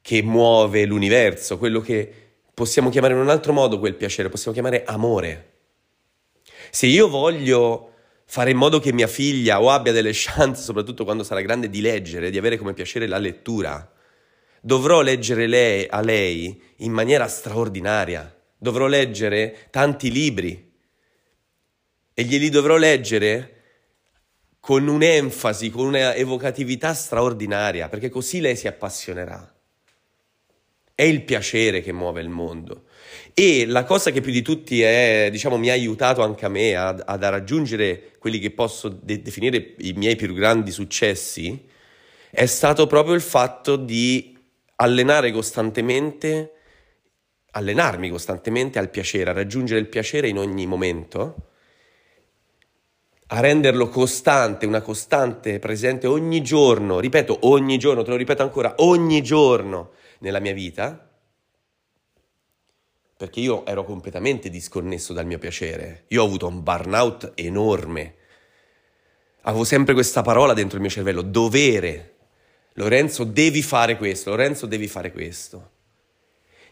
che 0.00 0.22
muove 0.22 0.86
l'universo, 0.86 1.58
quello 1.58 1.82
che 1.82 2.10
possiamo 2.54 2.88
chiamare 2.88 3.12
in 3.12 3.20
un 3.20 3.28
altro 3.28 3.52
modo 3.52 3.78
quel 3.78 3.96
piacere, 3.96 4.30
possiamo 4.30 4.54
chiamare 4.54 4.82
amore. 4.84 5.50
Se 6.70 6.86
io 6.86 7.10
voglio 7.10 7.92
fare 8.26 8.50
in 8.50 8.56
modo 8.56 8.78
che 8.78 8.92
mia 8.92 9.06
figlia 9.06 9.60
o 9.60 9.70
abbia 9.70 9.92
delle 9.92 10.12
chance, 10.12 10.62
soprattutto 10.62 11.04
quando 11.04 11.22
sarà 11.22 11.40
grande, 11.40 11.68
di 11.68 11.80
leggere, 11.80 12.30
di 12.30 12.38
avere 12.38 12.56
come 12.56 12.72
piacere 12.72 13.06
la 13.06 13.18
lettura, 13.18 13.92
dovrò 14.60 15.02
leggere 15.02 15.46
lei, 15.46 15.86
a 15.88 16.00
lei 16.00 16.60
in 16.78 16.92
maniera 16.92 17.28
straordinaria, 17.28 18.34
dovrò 18.56 18.86
leggere 18.86 19.68
tanti 19.70 20.10
libri 20.10 20.72
e 22.14 22.22
glieli 22.22 22.48
dovrò 22.48 22.76
leggere 22.76 23.50
con 24.60 24.88
un'enfasi, 24.88 25.68
con 25.68 25.86
una 25.86 26.14
evocatività 26.14 26.94
straordinaria, 26.94 27.90
perché 27.90 28.08
così 28.08 28.40
lei 28.40 28.56
si 28.56 28.66
appassionerà. 28.66 29.54
È 30.94 31.02
il 31.02 31.22
piacere 31.22 31.82
che 31.82 31.92
muove 31.92 32.22
il 32.22 32.30
mondo. 32.30 32.84
E 33.36 33.66
la 33.66 33.82
cosa 33.82 34.12
che 34.12 34.20
più 34.20 34.30
di 34.30 34.42
tutti 34.42 34.80
è, 34.80 35.28
diciamo, 35.28 35.58
mi 35.58 35.68
ha 35.68 35.72
aiutato 35.72 36.22
anche 36.22 36.44
a 36.44 36.48
me 36.48 36.76
ad, 36.76 37.02
ad 37.04 37.24
raggiungere 37.24 38.12
quelli 38.20 38.38
che 38.38 38.52
posso 38.52 38.88
de- 38.88 39.22
definire 39.22 39.74
i 39.78 39.92
miei 39.92 40.14
più 40.14 40.32
grandi 40.32 40.70
successi 40.70 41.66
è 42.30 42.46
stato 42.46 42.86
proprio 42.86 43.14
il 43.14 43.20
fatto 43.20 43.74
di 43.74 44.38
allenare 44.76 45.32
costantemente, 45.32 46.52
allenarmi 47.50 48.08
costantemente 48.08 48.78
al 48.78 48.90
piacere, 48.90 49.30
a 49.30 49.34
raggiungere 49.34 49.80
il 49.80 49.88
piacere 49.88 50.28
in 50.28 50.38
ogni 50.38 50.66
momento, 50.66 51.34
a 53.26 53.40
renderlo 53.40 53.88
costante, 53.88 54.64
una 54.64 54.80
costante 54.80 55.58
presente 55.58 56.06
ogni 56.06 56.40
giorno, 56.40 57.00
ripeto, 57.00 57.38
ogni 57.42 57.78
giorno, 57.78 58.02
te 58.04 58.10
lo 58.10 58.16
ripeto 58.16 58.42
ancora, 58.42 58.74
ogni 58.78 59.22
giorno 59.22 59.90
nella 60.20 60.38
mia 60.38 60.52
vita, 60.52 61.13
perché 63.24 63.40
io 63.40 63.64
ero 63.64 63.84
completamente 63.84 64.50
disconnesso 64.50 65.14
dal 65.14 65.24
mio 65.24 65.38
piacere. 65.38 66.04
Io 66.08 66.22
ho 66.22 66.26
avuto 66.26 66.46
un 66.46 66.62
burnout 66.62 67.32
enorme. 67.36 68.16
Avevo 69.42 69.64
sempre 69.64 69.94
questa 69.94 70.20
parola 70.20 70.52
dentro 70.52 70.76
il 70.76 70.82
mio 70.82 70.90
cervello, 70.90 71.22
dovere. 71.22 72.12
Lorenzo, 72.74 73.24
devi 73.24 73.62
fare 73.62 73.96
questo, 73.96 74.28
Lorenzo, 74.28 74.66
devi 74.66 74.88
fare 74.88 75.10
questo. 75.10 75.70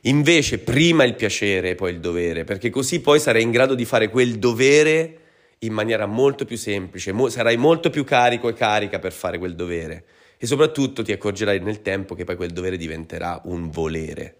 Invece 0.02 0.59
prima 0.59 1.04
il 1.04 1.14
piacere 1.14 1.71
e 1.71 1.75
poi 1.75 1.92
il 1.92 2.00
dovere, 2.00 2.44
perché 2.44 2.68
così 2.68 3.00
poi 3.00 3.18
sarai 3.18 3.40
in 3.40 3.50
grado 3.50 3.75
di 3.75 3.87
fare 3.87 4.11
quel 4.11 4.38
dovere 4.38 5.21
in 5.61 5.73
maniera 5.73 6.04
molto 6.04 6.44
più 6.44 6.59
semplice, 6.59 7.12
mo- 7.12 7.30
sarai 7.30 7.56
molto 7.56 7.88
più 7.88 8.04
carico 8.04 8.50
e 8.50 8.52
carica 8.52 8.99
per 8.99 9.12
fare 9.12 9.38
quel 9.38 9.54
dovere 9.54 10.04
e 10.37 10.47
soprattutto 10.47 11.02
ti 11.02 11.12
accorgerai 11.12 11.61
nel 11.61 11.80
tempo 11.80 12.14
che 12.14 12.25
poi 12.25 12.37
quel 12.37 12.50
dovere 12.50 12.76
diventerà 12.76 13.40
un 13.44 13.71
volere. 13.71 14.37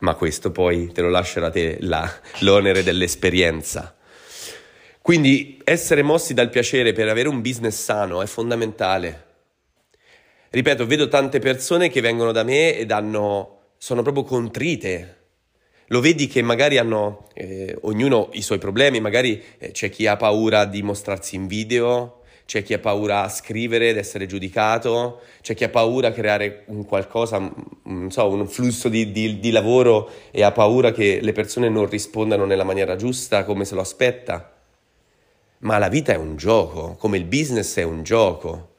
Ma 0.00 0.14
questo 0.14 0.50
poi 0.50 0.92
te 0.92 1.00
lo 1.00 1.08
lascerà 1.08 1.50
te 1.50 1.78
la, 1.80 2.10
l'onere 2.40 2.82
dell'esperienza. 2.82 3.96
Quindi 5.00 5.60
essere 5.64 6.02
mossi 6.02 6.34
dal 6.34 6.50
piacere 6.50 6.92
per 6.92 7.08
avere 7.08 7.28
un 7.28 7.40
business 7.40 7.80
sano 7.80 8.22
è 8.22 8.26
fondamentale. 8.26 9.24
Ripeto, 10.50 10.86
vedo 10.86 11.08
tante 11.08 11.38
persone 11.38 11.88
che 11.88 12.00
vengono 12.00 12.32
da 12.32 12.42
me 12.42 12.76
ed 12.76 12.90
hanno, 12.90 13.74
sono 13.78 14.02
proprio 14.02 14.24
contrite. 14.24 15.14
Lo 15.88 16.00
vedi 16.00 16.26
che 16.26 16.42
magari 16.42 16.78
hanno 16.78 17.28
eh, 17.34 17.76
ognuno 17.82 18.30
i 18.32 18.42
suoi 18.42 18.58
problemi, 18.58 19.00
magari 19.00 19.40
eh, 19.58 19.70
c'è 19.70 19.88
chi 19.88 20.06
ha 20.06 20.16
paura 20.16 20.64
di 20.64 20.82
mostrarsi 20.82 21.36
in 21.36 21.46
video, 21.46 22.22
c'è 22.46 22.62
chi 22.62 22.74
ha 22.74 22.78
paura 22.78 23.22
a 23.22 23.28
scrivere 23.28 23.88
ed 23.88 23.96
essere 23.96 24.26
giudicato, 24.26 25.20
c'è 25.42 25.54
chi 25.54 25.64
ha 25.64 25.68
paura 25.68 26.08
a 26.08 26.12
creare 26.12 26.62
un 26.66 26.84
qualcosa, 26.84 27.38
non 27.38 28.10
so, 28.12 28.28
un 28.28 28.46
flusso 28.46 28.88
di, 28.88 29.10
di, 29.10 29.40
di 29.40 29.50
lavoro 29.50 30.08
e 30.30 30.44
ha 30.44 30.52
paura 30.52 30.92
che 30.92 31.18
le 31.20 31.32
persone 31.32 31.68
non 31.68 31.88
rispondano 31.88 32.44
nella 32.44 32.62
maniera 32.62 32.94
giusta 32.94 33.44
come 33.44 33.64
se 33.64 33.74
lo 33.74 33.80
aspetta. 33.80 34.52
Ma 35.58 35.78
la 35.78 35.88
vita 35.88 36.12
è 36.12 36.16
un 36.16 36.36
gioco, 36.36 36.94
come 36.94 37.16
il 37.16 37.24
business 37.24 37.78
è 37.78 37.82
un 37.82 38.04
gioco. 38.04 38.74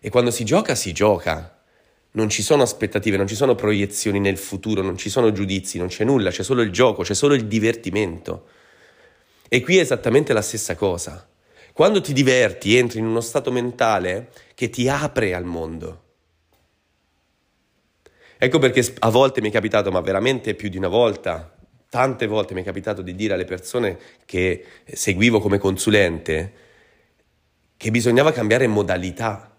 E 0.00 0.08
quando 0.08 0.30
si 0.30 0.44
gioca, 0.44 0.74
si 0.74 0.92
gioca. 0.92 1.58
Non 2.12 2.30
ci 2.30 2.42
sono 2.42 2.62
aspettative, 2.62 3.18
non 3.18 3.26
ci 3.26 3.34
sono 3.34 3.54
proiezioni 3.54 4.20
nel 4.20 4.38
futuro, 4.38 4.82
non 4.82 4.96
ci 4.96 5.10
sono 5.10 5.32
giudizi, 5.32 5.76
non 5.78 5.88
c'è 5.88 6.04
nulla, 6.04 6.30
c'è 6.30 6.42
solo 6.42 6.62
il 6.62 6.70
gioco, 6.70 7.02
c'è 7.02 7.14
solo 7.14 7.34
il 7.34 7.46
divertimento. 7.46 8.46
E 9.48 9.60
qui 9.60 9.76
è 9.76 9.80
esattamente 9.80 10.32
la 10.32 10.42
stessa 10.42 10.74
cosa. 10.76 11.26
Quando 11.72 12.00
ti 12.00 12.12
diverti, 12.12 12.76
entri 12.76 12.98
in 12.98 13.06
uno 13.06 13.20
stato 13.20 13.50
mentale 13.50 14.30
che 14.54 14.68
ti 14.68 14.88
apre 14.88 15.34
al 15.34 15.44
mondo. 15.44 16.00
Ecco 18.36 18.58
perché 18.58 18.94
a 18.98 19.10
volte 19.10 19.40
mi 19.40 19.48
è 19.48 19.52
capitato, 19.52 19.90
ma 19.90 20.00
veramente 20.00 20.54
più 20.54 20.68
di 20.68 20.76
una 20.76 20.88
volta, 20.88 21.56
tante 21.88 22.26
volte 22.26 22.54
mi 22.54 22.62
è 22.62 22.64
capitato 22.64 23.00
di 23.00 23.14
dire 23.14 23.34
alle 23.34 23.44
persone 23.44 23.98
che 24.24 24.64
seguivo 24.84 25.40
come 25.40 25.58
consulente 25.58 26.52
che 27.76 27.90
bisognava 27.90 28.32
cambiare 28.32 28.66
modalità. 28.66 29.54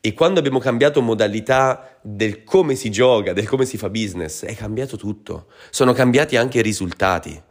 E 0.00 0.14
quando 0.14 0.38
abbiamo 0.38 0.58
cambiato 0.58 1.02
modalità 1.02 1.98
del 2.00 2.44
come 2.44 2.74
si 2.74 2.90
gioca, 2.90 3.32
del 3.32 3.48
come 3.48 3.64
si 3.64 3.76
fa 3.76 3.90
business, 3.90 4.44
è 4.44 4.54
cambiato 4.54 4.96
tutto. 4.96 5.48
Sono 5.70 5.92
cambiati 5.92 6.36
anche 6.36 6.58
i 6.58 6.62
risultati. 6.62 7.42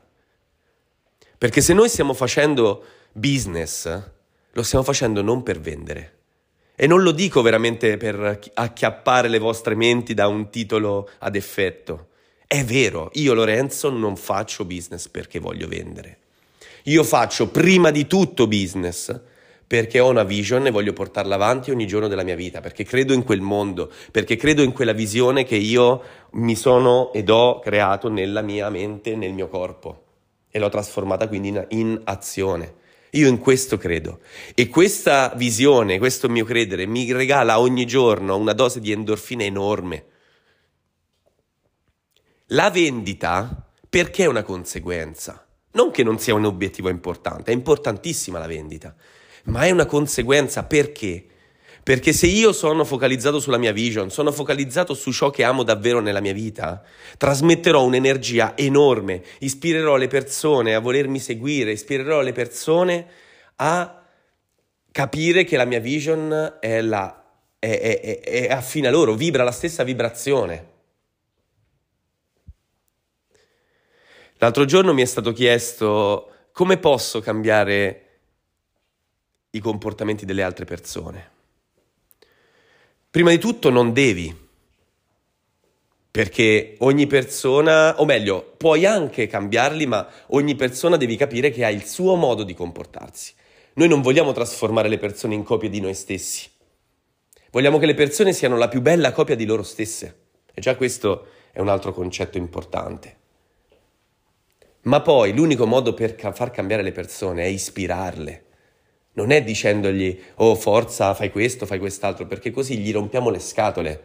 Perché 1.38 1.62
se 1.62 1.74
noi 1.74 1.88
stiamo 1.88 2.14
facendo 2.14 2.84
business, 3.12 4.02
lo 4.52 4.64
stiamo 4.64 4.84
facendo 4.84 5.22
non 5.22 5.44
per 5.44 5.60
vendere. 5.60 6.14
E 6.76 6.88
non 6.88 7.04
lo 7.04 7.12
dico 7.12 7.44
veramente 7.44 7.98
per 7.98 8.40
acchiappare 8.56 9.28
le 9.28 9.38
vostre 9.38 9.76
menti 9.76 10.16
da 10.16 10.28
un 10.28 10.50
titolo 10.50 11.08
ad 11.20 11.36
effetto. 11.36 12.08
È 12.48 12.64
vero, 12.64 13.12
io 13.14 13.36
Lorenzo 13.36 13.92
non 13.92 14.16
faccio 14.16 14.66
business 14.66 15.10
perché 15.10 15.38
voglio 15.38 15.68
vendere. 15.68 16.18
Io 16.84 17.04
faccio 17.04 17.50
prima 17.50 17.92
di 17.92 18.08
tutto 18.08 18.48
business 18.48 19.20
perché 19.68 20.00
ho 20.00 20.10
una 20.10 20.24
vision 20.24 20.66
e 20.66 20.72
voglio 20.72 20.94
portarla 20.94 21.36
avanti 21.36 21.70
ogni 21.70 21.86
giorno 21.86 22.08
della 22.08 22.24
mia 22.24 22.36
vita, 22.36 22.62
perché 22.62 22.84
credo 22.84 23.14
in 23.14 23.24
quel 23.24 23.42
mondo, 23.42 23.92
perché 24.12 24.38
credo 24.38 24.64
in 24.64 24.72
quella 24.72 24.94
visione 24.94 25.44
che 25.44 25.58
io 25.58 26.02
mi 26.32 26.56
sono 26.56 27.12
ed 27.14 27.30
ho 27.30 27.60
creato 27.60 28.10
nella 28.10 28.42
mia 28.42 28.70
mente, 28.70 29.16
nel 29.16 29.34
mio 29.34 29.50
corpo 29.50 30.06
e 30.58 30.60
l'ho 30.60 30.70
trasformata 30.70 31.28
quindi 31.28 31.50
in, 31.50 31.66
in 31.70 32.02
azione. 32.04 32.86
Io 33.12 33.28
in 33.30 33.38
questo 33.38 33.78
credo 33.78 34.20
e 34.54 34.68
questa 34.68 35.34
visione, 35.36 35.98
questo 35.98 36.28
mio 36.28 36.44
credere 36.44 36.86
mi 36.86 37.10
regala 37.14 37.60
ogni 37.60 37.86
giorno 37.86 38.36
una 38.36 38.54
dose 38.54 38.82
di 38.82 38.92
endorfine 38.92 39.46
enorme. 39.46 40.06
La 42.48 42.70
vendita 42.70 43.70
perché 43.88 44.24
è 44.24 44.28
una 44.28 44.44
conseguenza? 44.44 45.48
Non 45.72 45.92
che 45.92 46.04
non 46.04 46.20
sia 46.20 46.34
un 46.34 46.46
obiettivo 46.46 46.90
importante, 46.90 47.52
è 47.52 47.54
importantissima 47.54 48.40
la 48.40 48.48
vendita, 48.48 48.96
ma 49.46 49.64
è 49.64 49.72
una 49.72 49.86
conseguenza 49.86 50.64
perché? 50.64 51.28
Perché 51.88 52.12
se 52.12 52.28
io 52.28 52.52
sono 52.52 52.84
focalizzato 52.84 53.40
sulla 53.40 53.58
mia 53.58 53.72
vision, 53.72 54.12
sono 54.12 54.34
focalizzato 54.34 54.94
su 54.94 55.10
ciò 55.14 55.30
che 55.30 55.46
amo 55.46 55.64
davvero 55.64 56.02
nella 56.02 56.20
mia 56.20 56.34
vita, 56.34 56.84
trasmetterò 57.18 57.82
un'energia 57.82 58.58
enorme, 58.58 59.24
ispirerò 59.40 59.96
le 59.96 60.08
persone 60.08 60.76
a 60.76 60.82
volermi 60.82 61.18
seguire, 61.18 61.72
ispirerò 61.72 62.20
le 62.20 62.34
persone 62.34 63.08
a 63.56 64.04
capire 64.92 65.46
che 65.46 65.56
la 65.56 65.64
mia 65.64 65.80
vision 65.80 66.58
è, 66.60 66.82
la, 66.82 67.24
è, 67.58 67.70
è, 68.02 68.20
è 68.20 68.52
affine 68.52 68.90
a 68.90 68.92
loro, 68.92 69.14
vibra 69.14 69.46
la 69.46 69.52
stessa 69.54 69.86
vibrazione. 69.86 70.68
L'altro 74.40 74.66
giorno 74.66 74.94
mi 74.94 75.04
è 75.04 75.06
stato 75.06 75.32
chiesto 75.32 76.50
come 76.52 76.80
posso 76.80 77.22
cambiare 77.22 78.20
i 79.52 79.60
comportamenti 79.60 80.26
delle 80.26 80.44
altre 80.44 80.66
persone. 80.66 81.36
Prima 83.18 83.32
di 83.32 83.40
tutto 83.40 83.72
non 83.72 83.94
devi, 83.94 84.32
perché 86.12 86.76
ogni 86.82 87.08
persona, 87.08 88.00
o 88.00 88.06
meglio, 88.06 88.54
puoi 88.58 88.86
anche 88.86 89.26
cambiarli, 89.26 89.88
ma 89.88 90.08
ogni 90.28 90.54
persona 90.54 90.98
devi 90.98 91.16
capire 91.16 91.50
che 91.50 91.66
ha 91.66 91.72
il 91.72 91.84
suo 91.84 92.14
modo 92.14 92.44
di 92.44 92.54
comportarsi. 92.54 93.34
Noi 93.74 93.88
non 93.88 94.02
vogliamo 94.04 94.34
trasformare 94.34 94.88
le 94.88 95.00
persone 95.00 95.34
in 95.34 95.42
copie 95.42 95.68
di 95.68 95.80
noi 95.80 95.96
stessi. 95.96 96.48
Vogliamo 97.50 97.80
che 97.80 97.88
le 97.88 97.96
persone 97.96 98.34
siano 98.34 98.56
la 98.56 98.68
più 98.68 98.82
bella 98.82 99.12
copia 99.12 99.36
di 99.36 99.46
loro 99.48 99.64
stesse. 99.64 100.18
E 100.54 100.62
già 100.62 100.76
questo 100.76 101.26
è 101.52 101.60
un 101.60 101.70
altro 101.70 101.94
concetto 101.94 102.38
importante. 102.38 103.18
Ma 104.82 105.02
poi 105.02 105.34
l'unico 105.34 105.66
modo 105.66 105.96
per 105.96 106.14
ca- 106.14 106.34
far 106.34 106.52
cambiare 106.52 106.84
le 106.84 106.92
persone 106.92 107.46
è 107.46 107.48
ispirarle. 107.48 108.44
Non 109.18 109.32
è 109.32 109.44
dicendogli, 109.44 110.20
oh 110.36 110.54
forza, 110.54 111.16
fai 111.16 111.32
questo, 111.32 111.66
fai 111.66 111.80
quest'altro, 111.80 112.28
perché 112.28 112.52
così 112.52 112.78
gli 112.78 112.92
rompiamo 112.92 113.32
le 113.32 113.40
scatole. 113.40 114.04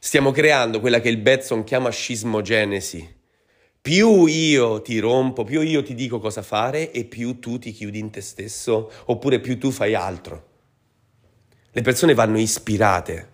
Stiamo 0.00 0.32
creando 0.32 0.80
quella 0.80 1.00
che 1.00 1.08
il 1.08 1.18
Betson 1.18 1.62
chiama 1.62 1.88
scismogenesi. 1.90 3.20
Più 3.80 4.26
io 4.26 4.82
ti 4.82 4.98
rompo, 4.98 5.44
più 5.44 5.60
io 5.60 5.84
ti 5.84 5.94
dico 5.94 6.18
cosa 6.18 6.42
fare 6.42 6.90
e 6.90 7.04
più 7.04 7.38
tu 7.38 7.60
ti 7.60 7.70
chiudi 7.70 8.00
in 8.00 8.10
te 8.10 8.20
stesso, 8.20 8.90
oppure 9.04 9.38
più 9.38 9.56
tu 9.58 9.70
fai 9.70 9.94
altro. 9.94 10.48
Le 11.70 11.80
persone 11.82 12.14
vanno 12.14 12.40
ispirate. 12.40 13.30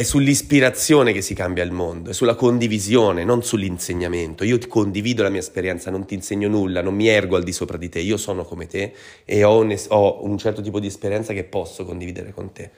È 0.00 0.02
sull'ispirazione 0.02 1.12
che 1.12 1.20
si 1.20 1.34
cambia 1.34 1.62
il 1.62 1.72
mondo, 1.72 2.08
è 2.08 2.12
sulla 2.14 2.34
condivisione, 2.34 3.22
non 3.22 3.42
sull'insegnamento. 3.42 4.44
Io 4.44 4.56
ti 4.56 4.66
condivido 4.66 5.22
la 5.22 5.28
mia 5.28 5.40
esperienza, 5.40 5.90
non 5.90 6.06
ti 6.06 6.14
insegno 6.14 6.48
nulla, 6.48 6.80
non 6.80 6.94
mi 6.94 7.06
ergo 7.06 7.36
al 7.36 7.42
di 7.42 7.52
sopra 7.52 7.76
di 7.76 7.90
te, 7.90 7.98
io 7.98 8.16
sono 8.16 8.46
come 8.46 8.66
te 8.66 8.94
e 9.26 9.44
ho 9.44 9.58
un, 9.58 9.76
ho 9.88 10.24
un 10.24 10.38
certo 10.38 10.62
tipo 10.62 10.80
di 10.80 10.86
esperienza 10.86 11.34
che 11.34 11.44
posso 11.44 11.84
condividere 11.84 12.32
con 12.32 12.50
te. 12.50 12.70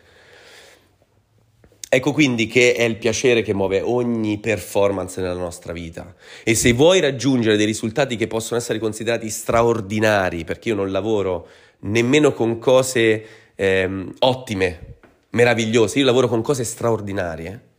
Ecco 1.88 2.12
quindi 2.12 2.48
che 2.48 2.74
è 2.74 2.82
il 2.82 2.96
piacere 2.96 3.42
che 3.42 3.54
muove 3.54 3.82
ogni 3.82 4.38
performance 4.38 5.20
nella 5.20 5.34
nostra 5.34 5.72
vita. 5.72 6.16
E 6.42 6.56
se 6.56 6.72
vuoi 6.72 6.98
raggiungere 6.98 7.56
dei 7.56 7.66
risultati 7.66 8.16
che 8.16 8.26
possono 8.26 8.58
essere 8.58 8.80
considerati 8.80 9.30
straordinari, 9.30 10.42
perché 10.42 10.70
io 10.70 10.74
non 10.74 10.90
lavoro 10.90 11.46
nemmeno 11.82 12.32
con 12.32 12.58
cose 12.58 13.24
ehm, 13.54 14.12
ottime, 14.18 14.96
meravigliose, 15.32 15.98
io 15.98 16.04
lavoro 16.04 16.28
con 16.28 16.42
cose 16.42 16.64
straordinarie, 16.64 17.70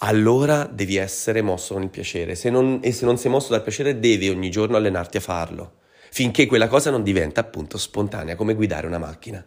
allora 0.00 0.64
devi 0.64 0.96
essere 0.96 1.42
mosso 1.42 1.74
con 1.74 1.82
il 1.82 1.88
piacere. 1.88 2.34
Se 2.34 2.50
non, 2.50 2.80
e 2.82 2.92
se 2.92 3.04
non 3.04 3.16
sei 3.16 3.30
mosso 3.30 3.50
dal 3.50 3.62
piacere, 3.62 3.98
devi 3.98 4.28
ogni 4.28 4.50
giorno 4.50 4.76
allenarti 4.76 5.16
a 5.16 5.20
farlo, 5.20 5.78
finché 6.10 6.46
quella 6.46 6.68
cosa 6.68 6.90
non 6.90 7.02
diventa 7.02 7.40
appunto 7.40 7.78
spontanea, 7.78 8.36
come 8.36 8.54
guidare 8.54 8.86
una 8.86 8.98
macchina. 8.98 9.44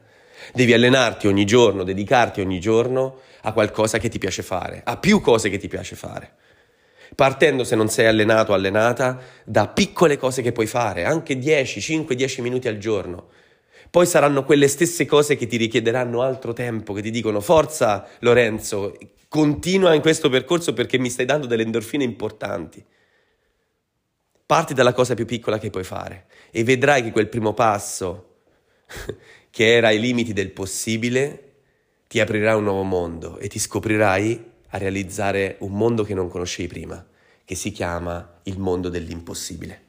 Devi 0.54 0.73
allenarti 0.73 1.28
ogni 1.28 1.45
giorno, 1.45 1.84
dedicarti 1.84 2.41
ogni 2.41 2.60
giorno 2.60 3.19
a 3.41 3.52
qualcosa 3.52 3.97
che 3.97 4.10
ti 4.10 4.17
piace 4.17 4.41
fare, 4.41 4.82
a 4.84 4.97
più 4.97 5.21
cose 5.21 5.49
che 5.49 5.58
ti 5.58 5.67
piace 5.67 5.95
fare. 5.95 6.34
Partendo, 7.13 7.63
se 7.63 7.75
non 7.75 7.89
sei 7.89 8.06
allenato 8.06 8.52
o 8.52 8.56
allenata, 8.56 9.19
da 9.43 9.67
piccole 9.67 10.17
cose 10.17 10.41
che 10.41 10.52
puoi 10.52 10.67
fare, 10.67 11.04
anche 11.04 11.38
10, 11.38 11.82
5, 11.82 12.15
10 12.15 12.41
minuti 12.41 12.67
al 12.67 12.78
giorno 12.78 13.28
poi 13.89 14.06
saranno 14.06 14.43
quelle 14.43 14.67
stesse 14.67 15.06
cose 15.06 15.36
che 15.36 15.47
ti 15.47 15.58
richiederanno 15.58 16.21
altro 16.21 16.54
tempo, 16.54 16.93
che 16.93 17.02
ti 17.02 17.10
dicono 17.10 17.41
forza 17.41 18.08
Lorenzo, 18.19 18.95
continua 19.28 19.93
in 19.93 20.02
questo 20.02 20.30
percorso 20.30 20.73
perché 20.73 20.99
mi 20.99 21.10
stai 21.10 21.25
dando 21.25 21.47
delle 21.47 21.63
endorfine 21.63 22.04
importanti. 22.04 22.84
Parti 24.45 24.73
dalla 24.73 24.93
cosa 24.93 25.13
più 25.15 25.25
piccola 25.25 25.60
che 25.60 25.69
puoi 25.69 25.84
fare 25.84 26.25
e 26.52 26.63
vedrai 26.63 27.04
che 27.04 27.12
quel 27.12 27.30
primo 27.30 27.54
passo, 27.54 28.41
che 29.49 29.73
era 29.73 29.88
ai 29.88 29.99
limiti 29.99 30.34
del 30.34 30.52
possibile, 30.52 31.45
ti 32.08 32.19
aprirà 32.19 32.56
un 32.56 32.63
nuovo 32.63 32.84
mondo 32.84 33.38
e 33.38 33.47
ti 33.47 33.60
scoprirai 33.60 34.45
a 34.69 34.78
realizzare 34.78 35.58
un 35.60 35.73
mondo 35.73 36.04
che 36.04 36.13
non 36.13 36.28
conoscevi 36.28 36.67
prima, 36.67 37.08
che 37.45 37.56
si 37.56 37.71
chiama 37.71 38.39
il 38.43 38.60
mondo 38.60 38.89
dell'impossibile. 38.89 39.88